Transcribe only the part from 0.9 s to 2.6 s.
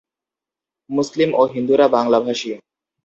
মুসলিম ও হিন্দুরা বাংলাভাষী।